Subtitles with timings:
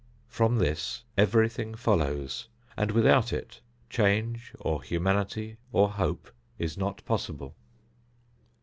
[0.27, 7.53] From this everything follows, and without it change or humanity or hope is not possible.